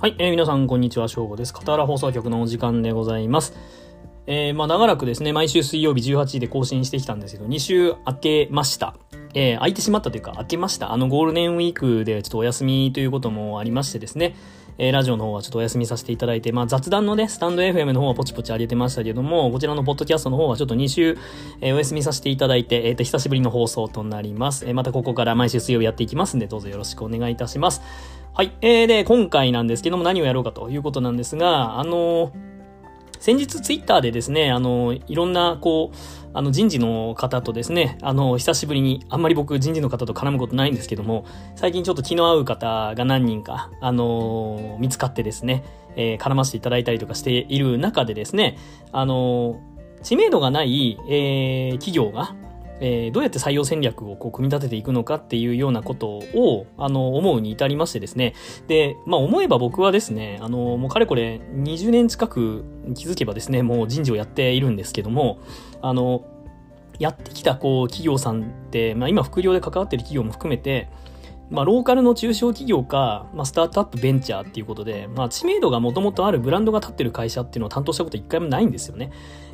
[0.00, 1.08] はい、えー、皆さん、こんにちは。
[1.08, 1.52] 正午です。
[1.52, 3.52] 片原放送局のお時間でございます。
[4.26, 8.94] えー、まあ、長らくですね、毎週水曜日18時で更新してきたんですけど、2週明けました。
[9.34, 10.94] えー、空いてしまったというか、明けました。
[10.94, 14.36] あの、ゴールデンウィークでちょっとお休みということもありましてですね、
[14.78, 21.18] えー、ラジオの方はちょっとお休みさせていただいて、まあ、雑談のね、スタンド FM の方はポチポチ上げてましたけども、こちらのポッドキャストの方はちょっと2週、
[21.60, 24.64] えー、お休みさせていただいて、えっ、ー、と、久しぶりの放送となります。
[24.66, 27.82] えー、またここから毎週水曜日やっていきますんで、どうぞよろしくお願いいたします。
[28.32, 28.56] はい。
[28.62, 32.32] えー、で、今回なんですけども何をやろうかということなんですが、あの
[33.18, 35.96] 先日ツイッターでですね、あのいろんな、こう、
[36.32, 45.64] あの人事の方とですね、あの、久しぶりに、あんまり僕人事の方と絡むことないんですけども、最近ちょっと気の合う方が何人か、あの見つかってですね、
[45.96, 48.56] えー、絡ませていただいたりとかしている中でですね、
[48.92, 49.60] あの
[50.02, 52.34] 知名度がない、えー、企業が、
[52.80, 58.34] えー、どうやって採用戦略をこう組み立てていくのかっていうようなことを、あの、思うに至りましてですね。
[58.68, 62.64] で、まあ思えば僕はですね、あの、もうかれこれ20年近く
[62.94, 65.38] 気づけばですね、もう人事をやっているんですけども、
[65.82, 66.24] あの、
[66.98, 70.88] やってきたこう企業さんって、まあ今副業で関わってる企業も含めて、
[71.50, 79.10] まあ、ローカルの中小企業か、まあ、スタートアップベンチャーっていうことで、まあ、知名度がもともとあるブランドが立ってる会社っていうのを担当したこと一回もないんですよね。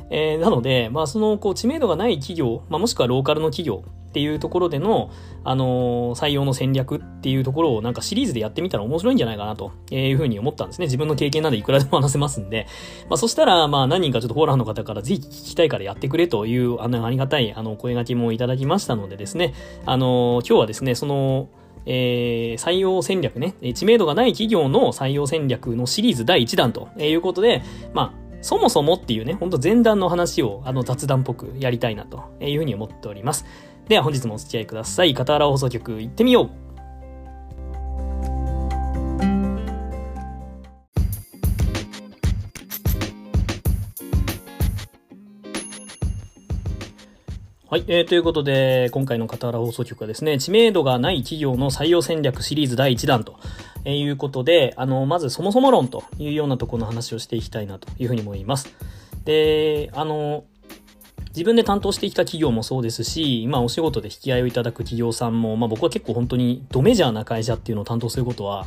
[0.09, 5.11] えー、なので、まあ、その、こう、知名度がない企業、まあ、もしくはローカルの企業っていうところでの、
[5.43, 10.85] あのー、採用の戦略っていうところをなんかシリーズでやってみたら面白いんじゃないかなというふうに思ったんですね。
[10.85, 12.67] 自分の経験なんでいくらでも話せますんで。
[13.09, 19.53] まあ、そしたら、まあ、何人かちょっとフォーラーの方からぜひ聞きたいからやってくれという、あの、ありがたい、あの、声掛けもいただきましたのでですね、
[19.85, 21.49] あのー、今日はですね、その、
[21.85, 27.61] えー、採用戦略ね、知名度がない企業の採用戦略のシリーズ第1弾ということで、
[27.93, 33.43] まあ、そもそもっていうね、ほんと前段の話をあの雑談っぽくやりたいなというふうに思っております。
[33.89, 35.13] では本日もお付き合いください。
[35.13, 36.66] 片原放送局行ってみよう
[47.69, 48.05] はい、えー。
[48.05, 53.35] ということで、今回の片原放送局はですね、知名度がない企業の採用戦略シリーズ第1弾と
[53.83, 58.73] え、いうことで、あの、まずそもそも論というようなところの話をしていきたいなというふうに思います。
[59.25, 60.45] で、あの、
[61.31, 68.65] 自分で担当してきた企業もそうですし、今お仕事で引き合いをいただく企業さんも、まあ僕は結構本当にドメジャーな会社っていうのを担当することは、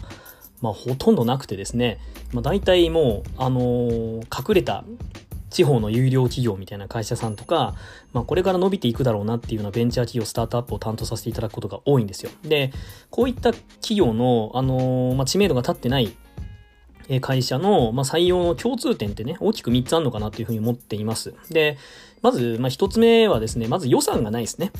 [0.61, 2.01] まあほとんどなくてですね、
[2.35, 3.61] まあ大体もう、あの、
[4.25, 4.85] 隠れた
[5.51, 7.75] 地方の有料企業みたいな会社さんとか、
[8.13, 12.31] まあ、これから伸びていくだろうなっていうようなベンチャー企業、スタートアップを担当させていただくことが多いんですよ。
[12.43, 12.73] で、
[13.11, 16.17] こういった企業の、あのー、まあ、知名度が立ってない
[17.21, 21.35] 会社の、まあ、採用の共通点ってね、大きく3つあるのかなというふうに思っています。
[21.51, 21.77] で、
[22.23, 24.71] まず、まあ、1つ目はですね、まず予算がないですね。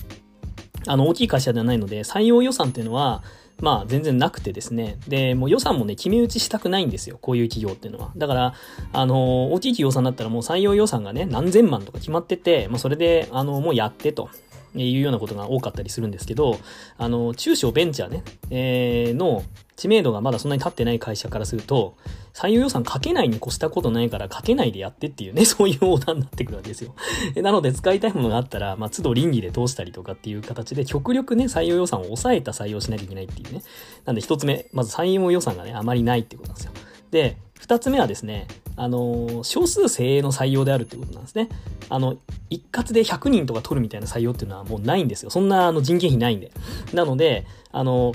[0.87, 3.25] あの、大きい会社ではないので、採用予算っていうのは、
[3.61, 4.99] まあ全然なくてですね。
[5.09, 7.19] で、もう予算もね、決め打ちしたくないんですよ。
[7.21, 8.13] こういう企業っていうのは。
[8.17, 8.55] だから、
[8.93, 14.31] あの、大きい企業さんだったらもう採用予算がね、何千万とか決まってて、まあそれで、あの、もうやってと。
[14.75, 16.59] いうようなことが多かったりするんですけど、
[16.99, 19.43] あの、中小ベンチャーね、えー、の
[19.77, 21.97] 知名度がまだそんなに立ってない会社からすると、
[22.35, 26.95] 採用予算かけないに越したことないからかけないでやってっていうね、 そういうオーダーになってくるわけですよ。
[27.37, 33.63] なので使いたいものがあったら、まあ、都度倫理で通したりとかっていう形で、極力ね、採用予算を抑えた採用しなきゃいけないっていうね。
[34.05, 36.73] なんで一つ目、まず採用予算がね、あまりないってことなんですよ。
[37.11, 38.47] で、二つ目はですね、
[38.81, 41.51] あの、少数精鋭の採用であるってことなんですね。
[41.91, 42.17] あの、
[42.49, 45.29] 一括で100人とか取るみたいな採用っていうのはもうないんですよ。
[45.29, 46.51] そんなあの人件費ないんで。
[46.95, 48.15] なので、あの、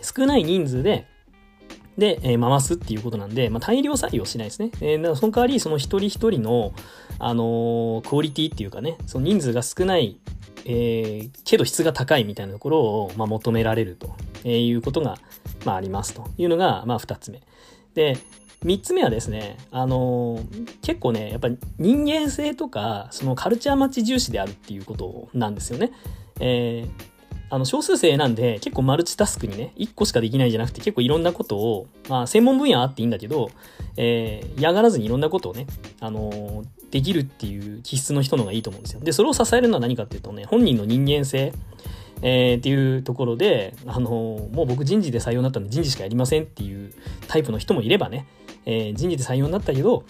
[0.00, 1.06] 少ない人数で、
[1.98, 4.70] で、えー、回すっていうことなんで、まあ、大量採用しないですね。
[4.80, 6.72] えー、だからその代わり、その一人一人の、
[7.18, 10.16] あのー、クオリティっていうかね、その人数が少ない、
[10.64, 15.18] え、けど質が高いみたいなところを、まあ、求められるとえいうことが、
[15.66, 17.42] まあ、ありますというのが、まあ、二つ目。
[17.92, 18.16] で、
[18.64, 25.92] 三つ目はですね、あのー、結構ね、やっぱり人間性とか、そのカルチャーマッチ重視であるっていうことなんですよね。
[26.40, 27.04] えー、
[27.50, 33.50] あの、少数生なんで、結構マルチタスクにね、1個しかできないじゃなくて、結構いろんなことを、まあ、専門分野あっていいんだけど、
[33.98, 35.66] えー、嫌がらずにいろんなことをね、
[36.00, 39.00] あのー、できるっていう気質の人の方がいいと思うんですよ。
[39.00, 41.52] で、それを支えるのは何かっていうとね、本人の人間性、
[42.22, 46.94] えー、っていうところで、あのー、もう僕人事で採用になったんで人事しかやりませんっていう
[47.28, 48.26] タイプの人もいればね、
[48.66, 50.04] えー、人事で採用になったけど、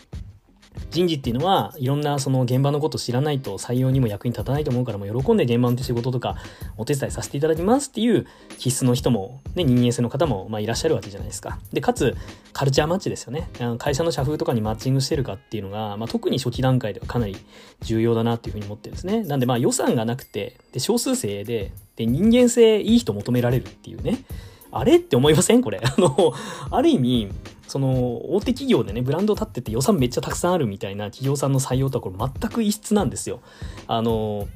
[0.90, 6.36] 人事っていうのはいろんなその現場のことを知らないと採用にも役に立たないと思うからもう喜んで現場の仕事とか
[6.76, 8.26] お手伝いさせていただきますっていう
[8.58, 11.60] 気質の人も、ね、人間性の方もまいらっしゃるわけじゃないですか。
[11.72, 12.16] で、かつ
[12.52, 13.48] カルチャーマッチですよね。
[13.78, 17.36] 会社の社風とかにマッチングしてるかっていうのが、まあ、特に初期段階ではかなり
[17.82, 19.22] 重要だなっていうふうに思ってるんですね。
[19.22, 24.24] なんでまあ予算がなくて、で少数生でで人間性いい人求められるっていうね。
[24.72, 25.62] あれって思いません？
[25.62, 25.80] これ。
[25.80, 26.32] あの、
[26.68, 27.28] ある意味、
[27.66, 33.40] その大手企業でねブランド立ってて予算めっちゃたくさんあるみたいな企業さんの採用とはこれ全く異質なんですよ。
[33.86, 34.48] あの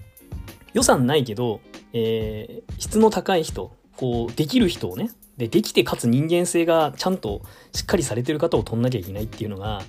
[0.74, 1.60] 予算ないけど、
[1.92, 9.82] えー、質の高い人こうできる人をねでできてかつ人間性がちゃんとしっかりされてる方を取んなきゃいけないっていうのが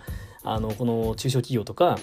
[0.44, 1.98] あのこの中小企業とか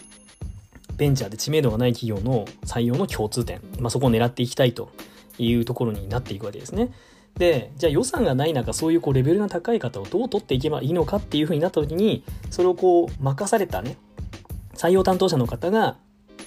[0.96, 4.90] ベンチャーで知名度がない企業の採用の共通点、まあ、そこを狙っていきたいと
[5.38, 6.90] いうところになっていくわけですね。
[7.38, 13.96] でじゃあ予算がない中そういうこうレベルの高い方をどう取っていけばいいのかっていうふうになった時にそれをこう任されたね
[14.74, 15.96] 採用担当者の方が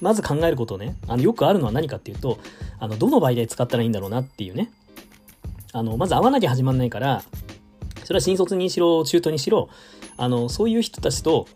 [0.01, 2.39] まず考えることをねあのよくあるのは何かっていうと
[2.79, 4.71] あのどの媒体使ったらいいんだろうなっていうね。
[5.71, 7.21] あのまず会わなきゃ始まんないから
[8.03, 9.69] それは新卒にしろ中途にしろ
[10.17, 11.47] あのそういう人たちと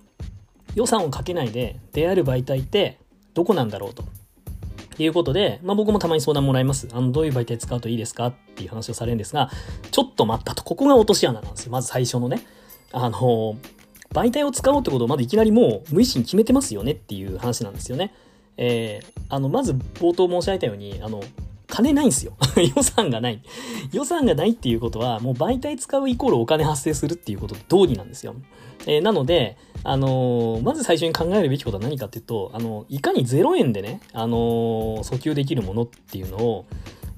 [0.76, 3.00] 予算をかけないで出会える媒体って
[3.34, 4.04] どこなんだろうと。
[5.02, 6.88] いうことで、まあ、僕もたまに相談もらいます。
[6.92, 8.28] あの、どういう媒体使うといいですか？
[8.28, 9.50] っていう話をされるんですが、
[9.90, 10.64] ちょっと待ったと。
[10.64, 11.72] ここが落とし穴なんですよ。
[11.72, 12.46] まず最初のね。
[12.92, 13.58] あの、
[14.12, 18.14] 媒体を使おうってことをまずいきなりもう無意識に決めてますよねっていう話なんですよね。
[18.58, 21.24] えー、あの、まず冒頭申し上げたように、あの、
[21.74, 22.34] 金ないんですよ。
[22.76, 23.42] 予算がない。
[23.92, 28.36] 予算がないっていうことは、もう媒体使うイコールお金発生するっていうことと同義なんですよ。
[28.86, 36.66] えー、なので、あのー、まず最初に考えるべきことは何かっていうと、あの、いかに0円でね、あの、訴求できるものっていうのを、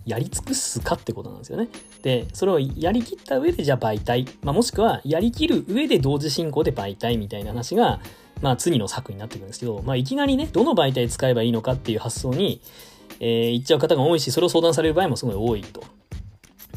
[0.05, 1.67] やり尽くすかってことなんですよね。
[2.03, 7.99] で、それをやりきった上でじゃあ媒体、まあ、もしくはやりきる上で同時進行で媒体みたいな話が、
[8.41, 12.61] まあ次の策になってくるんですけど、まあいきなりね、どの媒体使えばいいのかっていう発想に、
[13.19, 15.83] えー、言っちゃう方が多いし、それを相談される場合もすごい多いと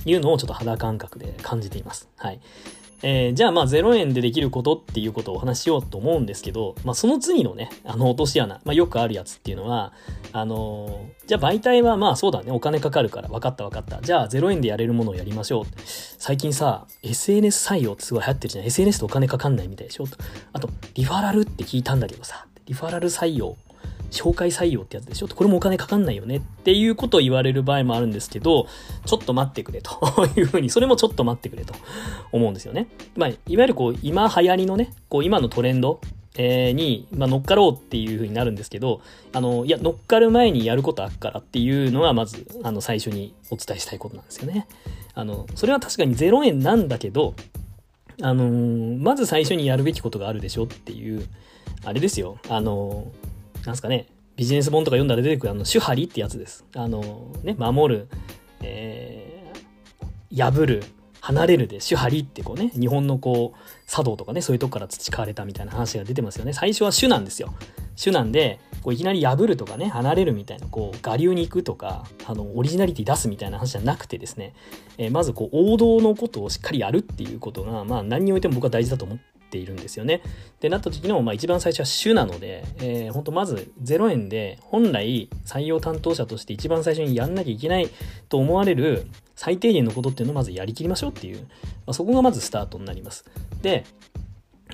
[0.04, 2.08] いうのをちょっと肌感覚で感じています。
[2.16, 2.40] はい。
[3.02, 9.92] えー、じゃあまあ0円でできることっていうことをお話しようと思うんですけど、まあその次のね、あの落とし穴、まあよくあるやつっていうのは、
[10.32, 14.00] あのー、じゃあ媒体はまあそうだね、お金かかるから分かった分かった。
[14.02, 15.64] じゃあ0円でやれるものをやりましょう。
[15.84, 18.64] 最近さ、SNS 採用ってすごい流行ってるじゃん。
[18.64, 20.06] SNS とお金かかんないみたいでしょ
[20.52, 23.56] あと、リファラルって聞いたんだけどさ、リファラル採用
[24.10, 25.28] 紹介採用ってやつでしょ？
[25.28, 28.66] これもお金かかんないよねっていうことを言われる場合もあるんですけど、
[29.04, 29.98] ちょっと待ってくれと
[30.36, 31.74] いうふうに、それもちょっと待ってくれと
[32.32, 32.88] 思うんですよね。
[33.16, 36.00] まあ、いわゆるこう、今流行りのね、こう、今のトレンド、
[36.36, 39.00] えー、に、まあ、乗っかろうっていうふうになるんですけど、
[39.32, 44.68] あの、いや、乗っかる前にやることあっからっていうのが、まず、あの、最初にお伝えしたいことなんですよね。
[45.14, 47.34] あの、それは確かに0円なんだけど、
[48.22, 51.26] あのー、まず最初にやるべきことがあるでしょっていう、
[51.84, 52.38] あれですよ。
[52.48, 53.28] あのー
[53.68, 56.64] なんすかね、ビジネス本とか読んだら出てくるあの、手張りってやつです。
[56.74, 58.08] あの、ね、守る、
[58.62, 60.82] えー、破る、
[61.20, 66.54] 離れるで手張りってこうね、日本のこう、茶道とかね、そういうとこから培われたみたいな話が出てますよね。
[66.54, 67.52] 最初は主なんですよ。
[67.94, 74.54] 主なんで、こういきなり破るとかね、離れるみたいな、こう、我流に行くとか、あの、オリジナリティ出すみたいな話じゃなくてですね、
[74.96, 80.20] えー、まずこう、王道のことをしっかりやるっていうことが、まあ、何においても僕は大事だと思っているんですよね。
[80.60, 87.88] で、なった時の、まあ、一番最初は主なので、えー、本当まず0円で、本来採用担当者として一番最初にやんなきゃいけない
[88.28, 89.06] と思われる
[89.36, 91.44] 最低限のことっていうのをまずやりきりましょうっていう、ま
[91.88, 93.24] あ、そこがまずスタートになります。
[93.62, 93.84] で、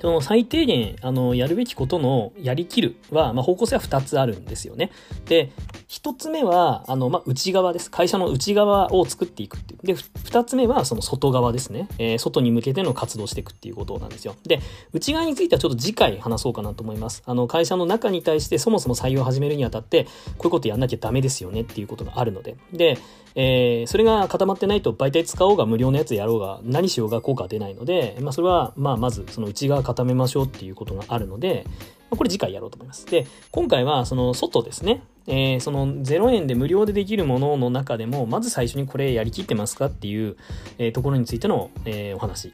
[0.00, 4.90] その最低限、あの、やるべきことのやりきるは、まあ、方向性は2つあるんですよね。
[5.26, 5.50] で、
[5.88, 7.90] 1つ目は、あの、まあ、内側です。
[7.90, 9.86] 会社の内側を作っていくっていう。
[9.86, 11.88] で、2つ目は、その外側ですね。
[11.98, 14.34] えー、外に向けての活動していくっていうことなんですよ。
[14.44, 14.60] で、
[14.92, 17.22] 内側についてはちょっと次回話そうかなと思います。
[17.26, 22.56] あの、会社の中に対してそもそも採用を始めるにあたって、こういうことやんなきゃダメですよねっていうことがあるので。
[22.72, 22.98] で、
[23.34, 31.66] えー、それが固まってないと媒体使おうが無料のやつやろうが何しようが効果は出ないので、まあ、それは、まあ、まずその内側固めましょうっていうことがあるので、
[32.10, 33.06] これ次回やろうと思います。
[33.06, 35.02] で、今回はその外ですね。
[35.26, 40.36] えー、その0円で無料でできるものの中でも、まず最初にこれやりきってますかっていう、
[40.78, 42.52] えー、ところについての、えー、お話。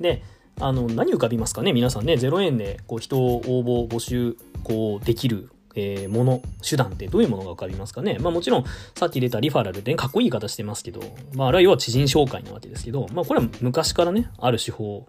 [0.00, 0.22] で、
[0.60, 8.64] あの、何浮かびますかね皆さんね、0円でこう人を応募、募集、こうできるえー、もの、手段ってどういうものが分かりますかねまあもちろん、
[8.96, 11.00] さっき出たリファラルで、ね、かっこいい言い方してますけど、
[11.34, 15.06] まああれは要は知人紹介なわけですけど、まあこれは昔からね、ある手法、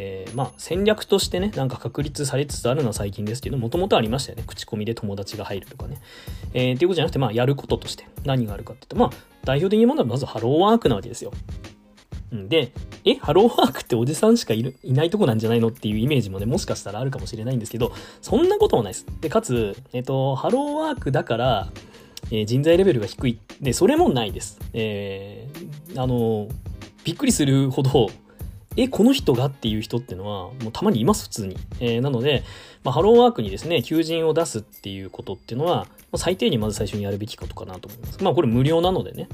[0.00, 4.44] えー、まあ戦略としてね、なんか確立されつつあるのは最近ですけど、もともとありましたよね。
[4.46, 6.00] 口コミで友達が入るとかね。
[6.54, 11.32] えー、っていうことじゃなくて、まあやることとして何があるかって言うと、まあ代表的なものはまずハローワークなわけですよ。
[12.30, 12.72] で、
[13.06, 15.68] え、ハローワークっておじさんしかいるいないとこなんじゃないの？
[15.68, 19.06] っていうイメージもね、もしかしたらあるかもしれないんですけど、そんなこともないです。
[19.20, 21.72] で、かつ、えっと、ハローワークだから、
[22.30, 23.38] えー、人材レベルが低い。
[23.62, 24.60] で、それもないです。
[24.74, 26.48] えー、あの、
[27.02, 28.10] びっくりするほど、
[28.76, 31.56] え、この人がっていう人っていうのは、もうたまにいます、普通に。
[31.80, 32.44] えー、なので、
[32.84, 38.22] まあ、ハローワークにですね、求人を出すっていうことっていうのは、まあ、最低限まず最初にやるべきことかなと思います。
[38.22, 39.28] まあ、これ無料なのでね。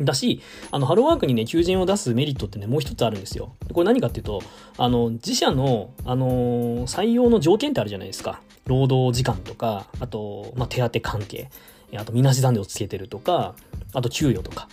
[0.00, 3.54] だし、あの、ハローワークにね、求人を出すメリットってね、もう一つあるんですよ。
[3.72, 4.42] これ何かっていうと、
[4.76, 8.40] あの、自社の、あのー、採用の条件ってあるじゃないですか。
[8.66, 11.50] 労働時間とか、あと、まあ、手当関係、
[11.96, 13.56] あと、みなし残念をつけてるとか、
[13.92, 14.68] あと、給与とか。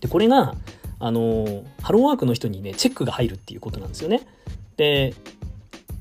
[0.00, 0.54] で、これが、
[1.00, 4.20] あの、ハローワークの人にね、チェックが入るっていうことなんですよね。
[4.76, 5.14] で、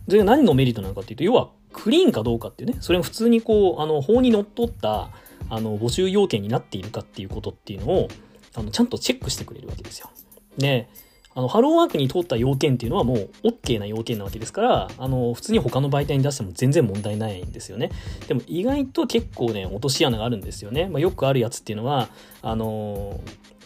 [0.08, 5.10] それが何のメリットなのかっていうと、要は、クリーンかどうかっていうね、それが普通にこう、あの、法にのっとった、
[5.50, 8.08] あの、募集要件になっているかっていうことっていうのを、
[8.56, 10.10] あの、ちゃんとチェックしてくれるわけですよ。
[10.58, 10.90] で、
[11.36, 17.92] あの、ハローワークに通った要件っていうのはもう OK な要件なわけですから、あの、普通に他の媒体に出しても全然問題ないんですよね。
[18.28, 20.88] でも意外と結構ね、落とし穴があるんですよね。
[20.88, 22.10] まあ、よくあるやつっていうのは、
[22.42, 23.20] あの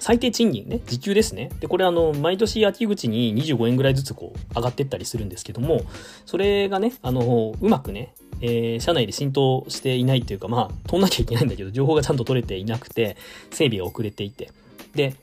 [0.03, 1.49] 最低賃金ね、時給ですね。
[1.61, 5.79] で、これあの、毎年秋口に25円ぐらいずつこう、上がってったりするんですけども、
[6.25, 13.15] それがね、あの、うまくね、えー、社内で浸透していないというか、まあ、取んなきゃいけないんだけど、情報がちゃんと取れていなくて、
[13.49, 14.51] 整備が遅れていて。
[14.93, 15.15] で、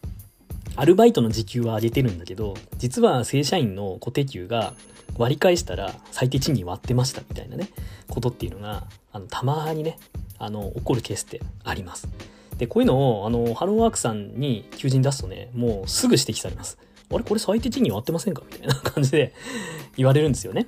[0.80, 4.72] アルバイトの時給は上げてるんだけど、実は正社員の固定給が
[5.18, 7.68] 割り返したら最低賃金割ってましたみたいなね、
[8.08, 9.98] ことっていうのが、あの、たまにね、
[10.38, 12.08] あの、起こるケースってあります。
[12.56, 16.78] で、こういうのを、あの、ハローワークさんに求人出すとね、もうすぐ指摘されます。
[17.12, 17.24] あれ？
[17.24, 18.42] これ最低賃金割ってませんか？
[18.50, 19.34] みたいな感じで
[19.98, 20.66] 言われるんですよね。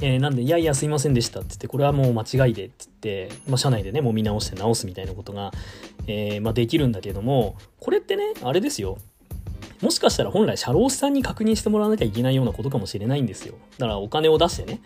[0.00, 5.50] えー、なんで、いやいや、すいませんでしたって言って、これはもう間違いでって言って、まあ、社内でね、もう見直して直すみたいなことが、
[6.06, 8.98] えー、まあ、できるんだけども、これってね、あれですよ。
[9.82, 13.54] もしかしたら本来社労士さんに確認してもらわなきゃいけないようなことかもしれないんですよ。
[13.78, 14.80] だからお金を出してね、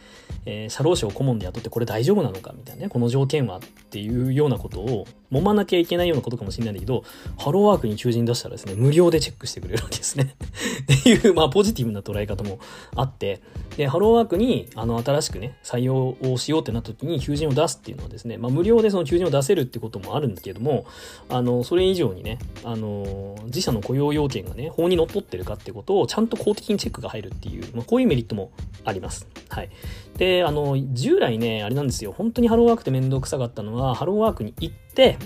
[0.47, 7.05] えー、社労士を顧問で雇ってこれ大丈夫なのかみたいなね、この条件はっていうようなことを揉まなきゃいけないようなことかもしれないんだけど、
[7.39, 10.35] ハローワークに求人出したらですね、無料でチェックしてくれるわけですね。
[10.99, 12.59] っていう、まあポジティブな捉え方も
[12.97, 13.41] あって、
[13.77, 20.85] で、ハローワークにあの新しくね、採用をしようってなった時に求人を出すっていうのはですね、まあ無料でその求人を出せるってこともあるんだけども、
[21.29, 28.51] あの、それ以上にね、あの、自社の雇用要件がね、法にのっとってるかってことをちゃんと公的にチェックが入るっていう、まあこういうメリットも
[28.85, 29.29] あります。
[29.49, 29.71] はい。
[30.17, 32.13] で、あの、従来ね、あれなんですよ。
[32.13, 35.19] 本当にハローワークって面倒くさかったのは、ハローワークに行って、で、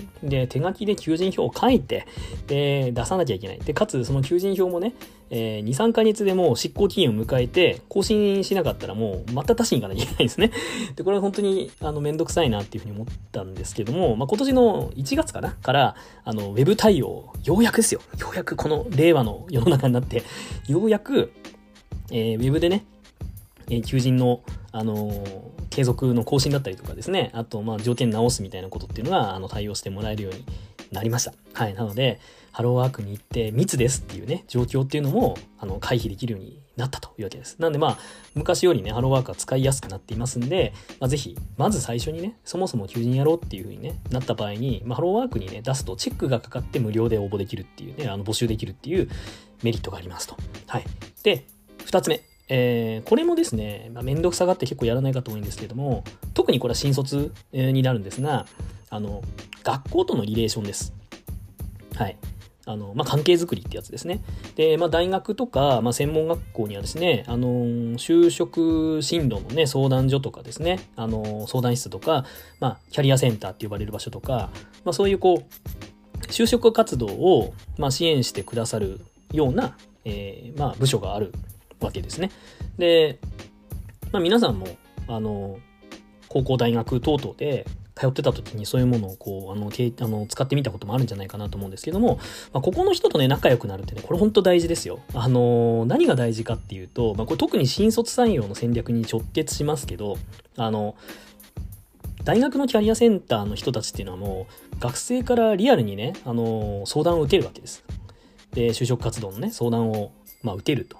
[0.47, 2.05] 手書きで求人票を書いて、
[2.47, 3.59] で、出さなきゃいけない。
[3.59, 4.93] で、かつ、その求人票もね、
[5.29, 10.51] えー、2、3ヶ月でもう執行期限を迎えて、更新しなかったらもう、また出しに行かなきゃいけないですね。
[10.95, 15.51] で、これは本当に、あの、めんどくさいなっていうふうに思ったんですけども、まあ、今年の1月かな？
[15.51, 18.01] から、あの、ウェブ対応、ようやくですよ。
[18.19, 20.23] ようやくこの令和の世の中になって、
[20.67, 21.33] ようやく、
[22.11, 22.85] えー、ウェブでね、
[23.69, 30.45] え、求人の、あのー、継続の更新だったりとかですね、あと、まあ、条件直すみたいなことっていうのが、あの、対応してもらえるように
[30.91, 31.33] なりました。
[31.53, 31.73] はい。
[31.73, 32.19] なので、
[32.51, 37.57] ハローワークに行って密ですっていうね、状況っていうのも、あの、回避できるようになったというわけです。
[37.59, 37.97] なんでまあ、
[38.33, 49.09] 昔よりね、ハローワークは使いやすくなっていますんで、まあ、ぜひ、まず最初にね、そもそも求人やろうっていう風にね、なった場合に、まあ、ハローワークにね、出すとチェックがかかって無料で応募できるっていうね、あの、募集できるっていう
[49.63, 50.37] メリットがありますと。
[50.67, 50.85] はい。
[51.23, 51.45] で、
[51.83, 52.21] 二つ目。
[52.47, 58.45] えー、これもですね、まあ、めんどくさがって結構やらない方多いんですけども、特にこれは新卒になるんですが、
[58.89, 59.23] あの、
[59.63, 60.93] 学校とのリレーションです。
[61.95, 62.17] はい。
[62.67, 64.21] あの、まあ、関係づくりってやつですね。
[64.55, 67.47] で、まあ、大学とか、まあ、専門学校にはですね、あの
[67.97, 72.25] 就職進路のね、相談所とかですね、あの相談室とか、
[72.59, 74.49] まあ、キャリアセンターって呼ばれる場所とか、
[74.83, 78.99] まあ、そういうこう、就職活動を、まあ、支援してくださる
[79.31, 81.33] ような、えー、まあ、部署がある
[81.85, 82.31] わけですね。
[82.77, 83.19] で、
[84.11, 84.67] まあ、皆さんも、
[85.07, 85.57] あの、
[86.27, 87.65] 高校、大学等々で
[87.95, 92.19] 通ってた時にそういうものをこう、あの、けあの使ってみたこともあるんじゃないかなと思うんですけども、
[92.51, 94.99] まあ、ここの人とね、仲良くなるってね、これ本当大事ですよ。
[95.13, 100.17] あの、何が大事かっていうと、まあ、これ特に新卒採用の戦略に直結しますけど、
[100.57, 100.95] あの、
[102.25, 107.83] 大学のキャリアセンターの人たちっていうのはもう、学生からリアルにね、あの、相談を受けるわけです。
[108.51, 110.11] で、就職活動のね、相談を、
[110.43, 110.97] まあ、受けると。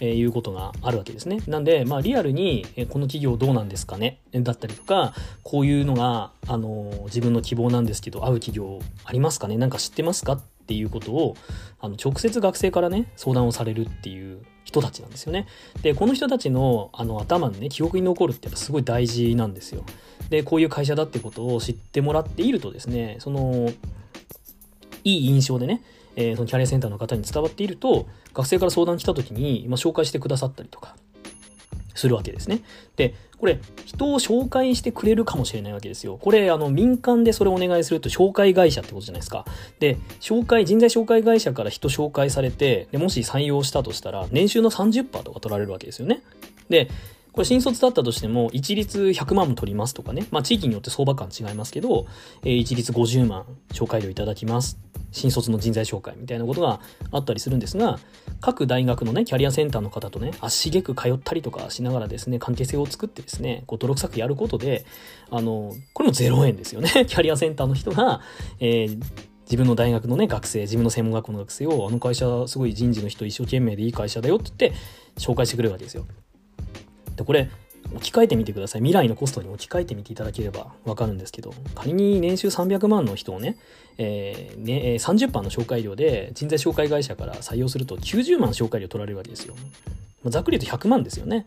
[0.00, 1.40] えー、いうことがあるわけですね。
[1.46, 4.20] なんで、まあ、リアルに、えこの企業どうなんですかね？
[4.32, 5.12] だったりとか、
[5.42, 9.56] こういうのが、あの、自分の希望なんですけど、合う企業ありますかね？
[9.56, 10.34] なんか知ってますか？
[10.34, 11.34] っていうことを、
[11.80, 15.46] あの、直接学生からね、相談をされるっていう人たちなんですよね。
[15.80, 19.82] で、この人たちの、あの、頭にね、記憶に残るってやっぱすごい大事なんですよ。
[20.28, 23.72] で、こういう会社だってことを知ってもらっているとですね、その、
[25.04, 25.82] いい印象でね、
[26.20, 30.96] えー、そのキャリアセンターの方に伝わっていると、学生から相談来た時に、まあ、紹介してくださったりとか、
[31.94, 32.62] するわけですね。
[32.96, 36.18] で、これ、人を紹介してくれるかもしれないわけですよ。
[36.20, 39.44] これ、あの、民間でそれをお願いすると、紹介会社ってことじゃないですか。
[39.78, 46.22] で、紹介、人材紹介会社から人紹介されて、でもし採用したとしたら、年収の30%とか取られるわけですよね。
[46.68, 46.88] で、
[47.32, 50.26] これ新卒だったとしても、一律100万も取りますとかね。
[50.30, 52.06] まあ地域によって相場感違いますけど、
[52.42, 54.78] えー、一律50万紹介料いただきます。
[55.10, 56.80] 新卒の人材紹介みたいなことが
[57.12, 57.98] あったりするんですが、
[58.40, 64.84] 各大学のね、キャリアセンターの方とね、足げく通ったりとかしながらですね、関係性を作ってですね、こう泥臭くやることで、
[65.30, 66.90] あの、これも0円ですよね。
[67.08, 68.20] キャリアセンターの人が、
[68.60, 69.00] えー
[69.48, 74.78] 自分の大学のね、学生、自分の専門学校の学生を、あの会社、すごい人事の人一生懸命でいい会社だよって言って、
[75.16, 76.04] 紹介してくれるわけですよ。
[77.18, 77.50] で、これ、
[77.94, 78.80] 置き換えてみてください。
[78.80, 83.56] 未来のコストに置き換えてみていただければわかるんですけど、仮に年収300万の人をね、
[83.96, 89.54] えー、ね30番の紹介料で人材紹介会社から採用すると90万紹介料取られるわけですよ。
[90.26, 91.46] ざっくり言うと100万ですよね。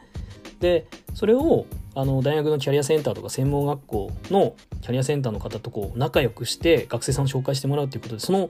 [0.59, 8.49] で、それをあの大学のキャリアセンターとか専門学校のキャリアセンターの方とこう仲良くして学生さんを紹介してもらうということで、その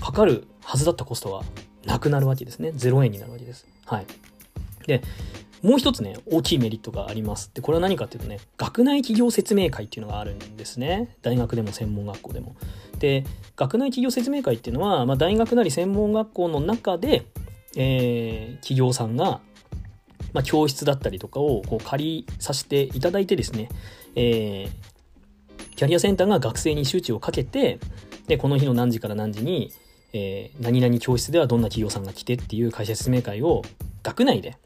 [0.00, 1.42] かかるはずだったコストは
[1.86, 2.70] なくなるわけですね。
[2.70, 3.66] 0円になるわけです。
[3.86, 4.06] はい。
[4.86, 5.02] で、
[5.62, 7.50] もう一つね、大きいメリットがあります。
[7.52, 11.16] で、これは何かっていうとね、学内企業説明会っていうのがあるんですね。
[11.22, 12.56] 大学でも専門学校でも。
[12.98, 13.24] で、
[13.56, 17.26] 学内企業説明会っていうのは、まあ、大学なり専門学校の中で、
[17.76, 19.40] えー、企業さんが、
[20.32, 23.68] まあ、教室だったりとかをこう借りさせていただいてですね、
[24.14, 27.78] えー、キャリアセンターが学生に周知をかけて、
[28.28, 29.72] で、この日の何時から何時に、
[30.12, 33.62] えー、何々教室ではどんな企業さんが来てっていう会社説明会を
[34.02, 34.56] 学内で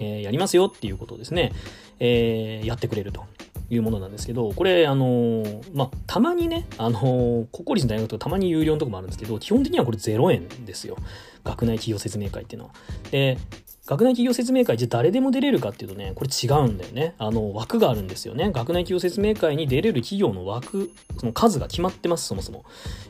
[0.00, 1.52] えー、やりますよっていうことをですね、
[2.00, 3.24] えー、やってくれると
[3.68, 10.96] いうものなんですけど、これ、あの、まあ、たまにね、あのー、国公立の大学とかたまに有料のとこもあるんですけど、基本的にはこれ0円ですよ。
[11.44, 12.74] 学内企業説明会っていうのは。
[13.10, 13.38] で、
[13.86, 17.14] 学内企業説明会じゃ誰でも出れるかっていうとね、これ違うんだよね。
[17.18, 18.52] あの、枠があるんですよね。
[18.52, 22.64] 学内企業説明会に出れる企業の枠、その数が決まってます、そもそも。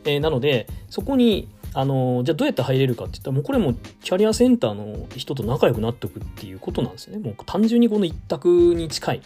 [0.05, 7.23] えー、なので、そこにあのじゃあどうやって入れるかって言ったらもうこれもキャリアセンターの人と仲良くなっておくっていうことなんですよね。
[7.23, 9.23] もう単純にこの一択に近い。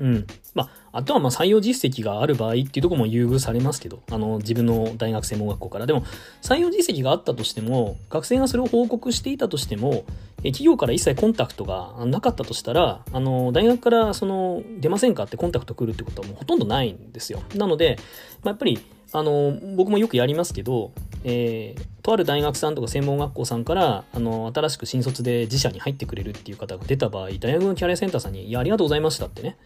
[0.00, 0.26] うん。
[0.54, 5.86] まああとはまあ採用実績がある場合っていうとこも優遇されますけどあの自分の大学専門学校から。
[5.86, 6.04] でも
[6.42, 10.04] 採用実績があったとしても学生がそれを報告していたとしても
[10.44, 17.42] え企業から一切コンタクトがなかったとしたら、あの、大学からその、出ませんかってコンタクト来るってことはもうほとんどないんですよ。
[17.56, 17.96] なので、
[18.42, 18.78] まあ、やっぱり、
[19.12, 20.92] あの、僕もよくやりますけど、
[21.24, 29.56] えー、とある大学さんとか専門学校さんから、あの、新しく新卒で自社に入ってくれるっていう方が出た場合、大学のキャリアセンターさんに、いや、ありがとうございましたってね、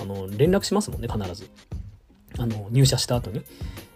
[0.00, 1.50] あの、連絡しますもんね、必ず。
[2.38, 3.42] あの、入社した後に。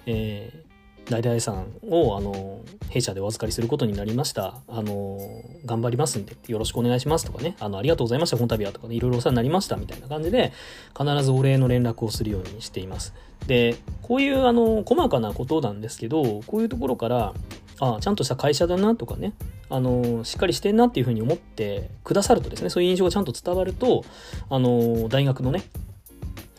[0.07, 0.62] え
[1.11, 4.55] 大々さんをあの弊社でお預かりすることになりました。
[4.69, 5.19] あの
[5.65, 7.57] 頑張りますんでよろしくお願いしますとかね。
[7.61, 8.95] あのありがとうございましたこの度はとかね。
[8.95, 10.53] いろいろお世話になりましたみたいな感じで
[10.97, 13.15] 必ずお礼の連絡をするようにしています。
[13.47, 17.35] でこういうあの細かなことなんですけどこういうところから
[17.81, 19.33] あちゃんとした会社だなとかね。
[19.69, 24.05] あのしっかりしてんなっていうふうに思ってくださるとですねそういう印象がちゃんと伝わると
[24.51, 25.62] あの大学のね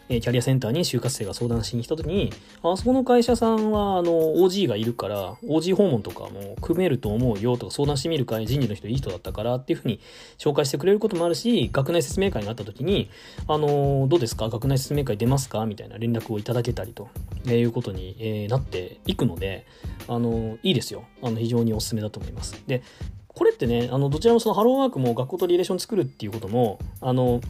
[0.09, 9.99] えキャリアセンターに就活生が相談しに来た時に、あそこの会社さんは、あの、OG がいるから、OG 訪問とかも組めると思うよとか相談してみる会人事の人いい人だったからっていうふうに
[10.37, 13.09] 紹介してくれることもあるし、学内説明会があった時に、
[13.47, 14.49] あの、どうですか？
[14.49, 15.65] 学内説明会出ますか？
[15.65, 17.09] みたいな連絡をいただけたりと、
[17.47, 19.65] えいうことに、えなっていくので、
[20.07, 21.05] あの、いいですよ。
[21.21, 22.61] あの、非常におすすめだと思います。
[22.67, 22.83] で、
[23.29, 27.41] これってね、あの、どちらもそのハローワークも学校とリレーション作るっていうことも、あの、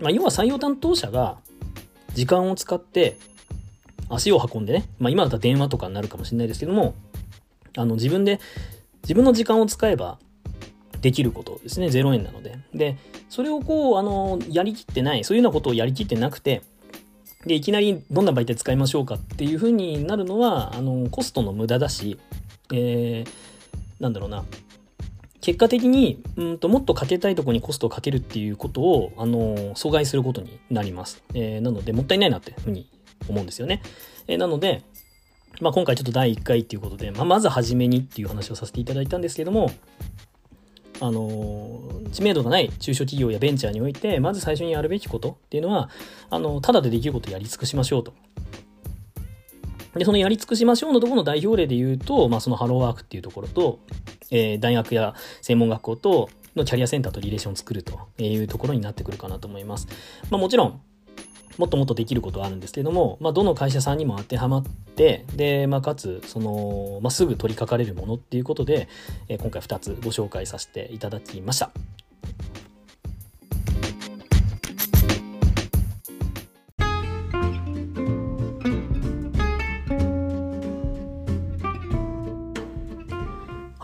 [0.00, 1.38] まあ、要は採用担当者が
[2.18, 3.16] 時間を使って
[4.08, 6.96] 足を運んでね、まあ今だったら電話とかになるかもしれないですけども、
[7.76, 8.40] あの自分で、
[9.02, 10.18] 自分の時間を使えば
[11.00, 11.86] できることですね。
[11.86, 12.58] 0円なので。
[12.74, 12.96] で、
[13.28, 16.62] それをこう、あの、やりきってない、そういうようなことをやりきってなくて、
[17.46, 22.18] で、いきなりどんな媒体使いましょうかっていうふうになるのは、あの、コストの無駄だし、
[22.72, 24.44] えー、なんだろうな、
[25.40, 31.22] 結果的にうんともっとかけたいところにコストをかけるっていうことを、あの阻害することになります。
[31.34, 32.88] えー、なのでもったいないなっていうふうに
[33.28, 33.82] 思うんですよね。
[34.26, 34.82] えー、なので、
[35.60, 39.70] まあ、今回ちょっと第1回っていうことで、まあ、まず初めにっていう話をさせていただいたんですけども、
[41.00, 45.90] あの知名度がない中小企業やベンチャーにおいて、まず最初にやるべきことっていうのは、
[46.30, 48.14] あの、ただでできることをやり尽くしましょうと。
[49.94, 53.80] で、そのやり尽くしましょうのところの代表例で言うと、まあ、そのハローワークっていうところと、
[54.30, 59.86] えー、大学や専門学校とのキャリアセンターとリレーションを作るというところになってくるかなと思います。
[60.30, 60.80] まあ、もちろん、
[61.56, 68.88] もっともっとできることはあるんですけども、まあ、どの会社さんにも当てはまって、で、まあ、かつ、その、まあ、すぐ取り掛かれるものっていうことで、
[69.28, 71.70] えー、今回2つご紹介させていただきました。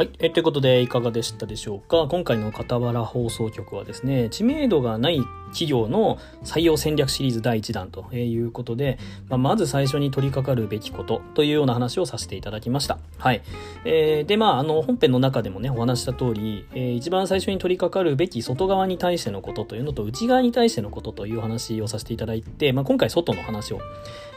[0.05, 0.11] はい。
[0.19, 2.07] えということで、いかがでしたでしょうか？
[2.11, 5.19] 今回の傍ら放送局はですね、知名度がない
[5.55, 8.99] 企業の採用戦略シリーズ第1弾ということで、
[9.31, 12.99] まあ、まず最初に取り掛かるべきことというような話をさせていただきました。
[13.19, 13.43] はい。
[13.87, 23.79] えー、で、まあ、あの、本編の中でもね、お話した通り、えー、一番最初に取り掛かるべき外側に対してのことというのと、内側に対してのことという話をさせていただいて、まあ、今回外の話を、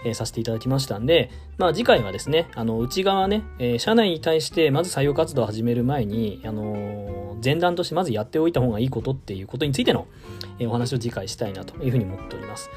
[0.03, 10.07] えー、させていただきましたんで、まあ、次回はですね、あの、内側ね、えー、社内に対してまず採用活動を始める前に、あのー、前段としてまずやっておいた方がいいことっていうことについての、
[10.59, 12.69] えー、お話を次回したいなというふうに思っております。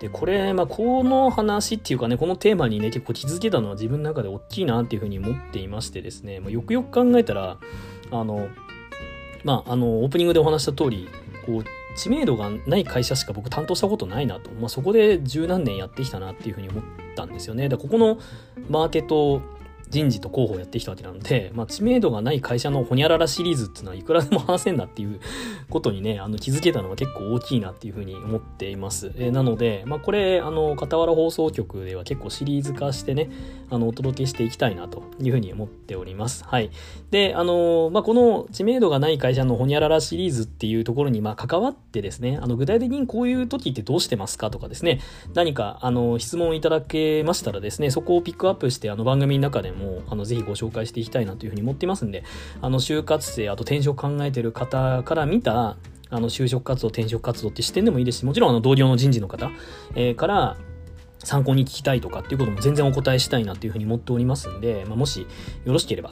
[0.00, 7.58] で、これ、まあ、この話っていうかね、このテーマにね、結構気づけたのは自分の中で大きいなっていうふうに思っていましてですね、まあ、よくよく考えたら、
[8.10, 8.48] あの、
[9.44, 11.08] まあ、あの、オープニングでお話した通り、
[11.44, 11.64] こう、
[11.96, 16.82] 知名度がない会社しか僕担当したことないなと、まあ、そこで十何年やってきたなっていうふうに思っ
[17.14, 17.68] たんですよね。
[17.68, 18.18] でここの
[18.68, 19.42] マーケット
[19.90, 25.20] 人事と広報やってきたわけなんで、 まあ、知名度がない会社のホニャララシリーズっていうのはいくらでも話せんなっていう
[25.68, 29.12] ことにね、あの気づけたのは結構大きいなっていうふうに思っています。
[29.16, 33.30] えー、なので、まあ、これ、あの、傍ら放送局では結構シリーズ化してね、
[33.70, 36.44] あの、お届けしていきたいなというふうに思っております。
[36.44, 36.70] はい。
[37.10, 45.00] で、あの、まあ、この知名度がない会社のホニャララシリーズっていうところに、ま、関わってですね、あの、具体的にこういう時ってどうしてますかとかですね、
[45.34, 52.24] 何か、あの、質問いただけましたらですね、そこをピックアップして、あの、番組の中でも、あの、ぜひご紹介していきたいなというふうに思っていますんで、
[52.60, 55.76] あの、就活生、あと転職考えてる方から見た、
[56.10, 59.50] あの、就職活動、転職活動って視点でもいいですし、もちろん、あの、同僚の人事の方、
[59.94, 60.56] えー、から、
[61.22, 65.20] 参考に聞きたいとかっていうことも全然お答えしたいなというふうに思っておりますんで、まあ、もし
[65.64, 66.10] よろしければ、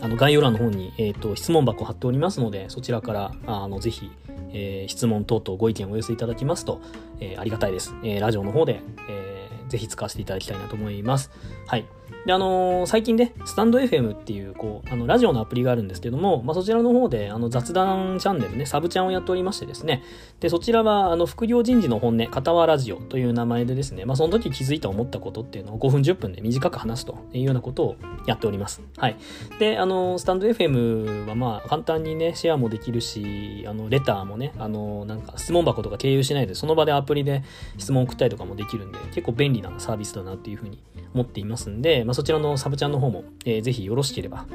[0.00, 4.10] あの概要欄の方に、えーと、質問箱貼っておりますので、そちらからあのぜひ、
[4.52, 6.80] えー、質問等々ご意見をお寄せいただきますと、
[7.20, 7.94] えー、ありがたいです。
[8.02, 11.30] えー、ラジオの方で、えー、ぜひ使わせていただきたいなと思います。
[11.66, 11.86] はい。
[12.26, 20.02] で、あのー、最近ね、スタンド FM っていう、こう、あの、ラジオのアプリがあるんですけども、まあ、そちらの方で、あの、雑談チャンネルね、サブチャンをやっておりましてですね、
[20.40, 27.96] で、そちらは、あの、副業人事の本音、片輪ラジオという名前でですね、まあ、その時気づいた思ったことっていうのを5分10分で短く話すというようなことを
[28.26, 28.82] やっております。
[28.96, 29.16] はい。
[29.58, 37.42] で、あの、スタンド FM は、まあ、簡単にね、シェアもできるし、あの、レターもね、あの、なんか、質問箱とか経由しないで、その場でアプリで
[37.78, 40.82] 質問送ったりとかもできるんで、結構便利なサービスだなっていうふうに
[41.14, 44.46] 思っていますんで、まあ、そちらのサブチャンの方も、えー、ぜひよろしければ、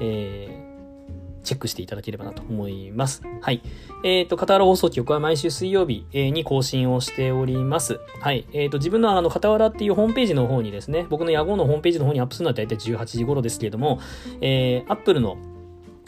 [0.00, 3.22] えー、チェックしていただければなと思います。
[3.40, 3.62] はい。
[4.04, 8.00] えっ、ー、と、片原放送局は毎週水曜日に更新をしております。
[8.20, 8.46] はい。
[8.52, 14.00] えっ、ー、と、自分のあの、片原っていうホームページの方にですね、僕の野号のホームページの方にアップするのは大体18時頃ですけれども、
[14.40, 15.36] えー、Apple の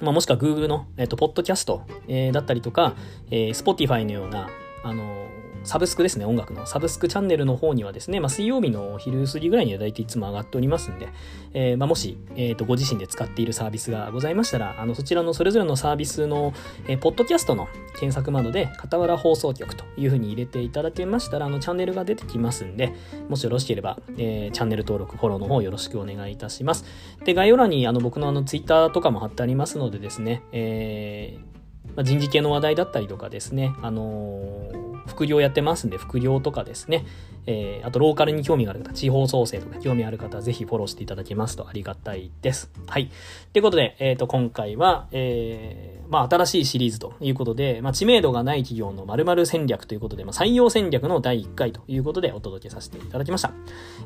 [0.00, 2.94] まあ、もしくは Google の、えっ、ー、と、ポッドキャスト、えー、だったりとか、
[3.30, 4.48] えー、Spotify のような、
[4.82, 5.26] あの
[5.64, 6.66] サブスクですね、音楽の。
[6.66, 11.08] サブスクチャンネルの方にはですね、まあ、水曜日の昼過ぎぐらいには大体いつも上がっておりますんで、
[11.54, 16.52] えー、まあ、もし、えー、と、ご自身で使っているサービスがございましたら、あの、そちらのそれぞれのサービスの、
[16.86, 22.92] えー、ポッドキャストの検索窓で、傍ら放送局というふうに入れていただけましたら、あの、チャンネルが出てきますんで、
[23.30, 26.84] もしよろしければ、えー、チャンネル登録、フォローの方よろしくお願いいたします。
[27.24, 31.54] で、概要欄に、あの、僕のあの、ツイッターとかも貼ってありますのでですね、えー、
[31.96, 37.04] まあ、人事系の話題だったりとかですね、あのー、副業やってますんで、副業とかですね、
[37.46, 42.70] えー、あとローカルに興味がある方、地方創生とか興味ある方はぜひフォローしていただけますとありがたいです。
[42.86, 43.10] はい。
[43.52, 53.52] ということで、えっ、ー、と、今回は、えー、まあ、新しいシリーズということで、まあ、知名度がない企業の〇〇戦略ということで、まあ、採用戦略の第1回ということでお届けさせていただきました。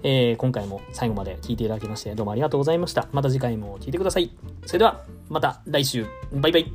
[0.02, 3.08] えー、今回も最後まで聞いていただきまして、どうもありがとうございました。
[3.12, 4.30] また次回も聞いてください。
[4.66, 6.06] それでは、また来週。
[6.32, 6.72] バイバイ。